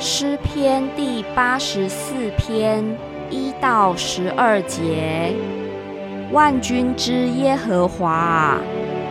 [0.00, 2.84] 诗篇第八十四篇
[3.30, 5.34] 一到十二节：
[6.30, 8.58] 万军之耶和华，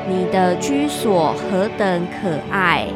[0.07, 2.87] 你的居所何等可爱！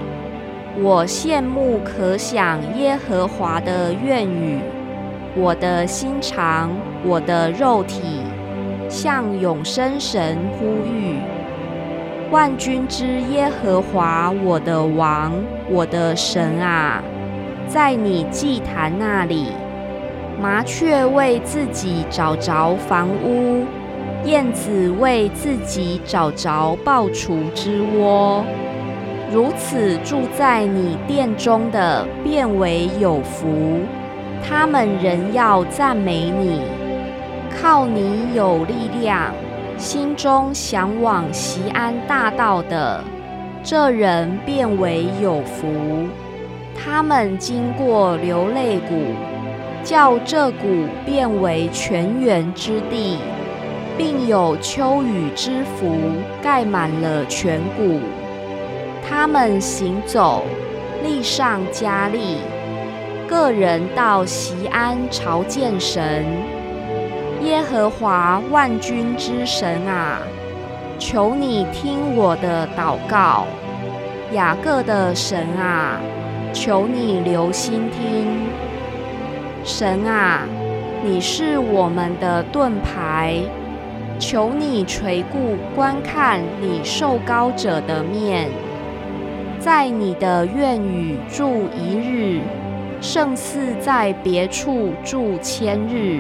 [0.81, 4.62] 我羡慕可想耶和华的愿语，
[5.35, 6.69] 我的心肠，
[7.03, 8.21] 我的肉体，
[8.87, 11.17] 向永生神呼吁。
[12.31, 15.33] 万军之耶和华，我的王，
[15.69, 17.03] 我的神啊！
[17.73, 19.45] 在你祭坛那里，
[20.41, 23.63] 麻雀为自己找着房屋，
[24.25, 28.44] 燕子为自己找着抱雏之窝。
[29.31, 33.80] 如此住在你殿中的，变为有福。
[34.44, 36.59] 他们仍要赞美你，
[37.61, 39.31] 靠你有力量，
[39.77, 43.02] 心中向往西安大道的，
[43.63, 45.69] 这人变为有福。
[46.84, 49.13] 他们经过流泪谷，
[49.83, 53.19] 叫这谷变为泉源之地，
[53.95, 55.95] 并有秋雨之福
[56.42, 58.00] 盖满了全谷。
[59.08, 60.44] 他们行走，
[61.03, 62.38] 力上加力，
[63.27, 66.25] 个人到西安朝见神。
[67.44, 70.20] 耶和华万军之神啊，
[70.98, 73.45] 求你听我的祷告。
[74.33, 76.00] 雅各的神啊！
[76.53, 78.27] 求你留心听，
[79.63, 80.41] 神啊，
[81.03, 83.38] 你是我们的盾牌。
[84.19, 88.49] 求你垂顾观看你受高者的面，
[89.59, 92.41] 在你的院宇住一日，
[93.02, 96.19] 胜似在别处住千日。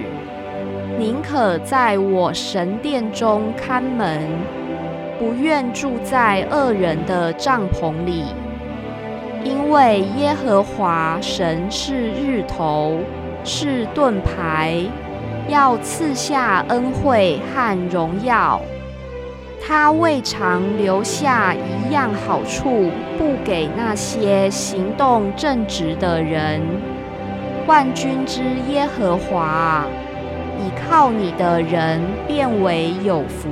[0.97, 4.21] 宁可在我神殿中看门，
[5.19, 8.23] 不愿住在恶人的帐篷里。
[9.43, 12.99] 因为耶和华神是日头，
[13.43, 14.75] 是盾牌，
[15.47, 18.61] 要赐下恩惠和荣耀。
[19.63, 26.61] 他未尝留下一样好处，不给那些行动正直的人。
[27.67, 29.85] 万军之耶和华，
[30.59, 33.49] 倚靠你的人变为有福。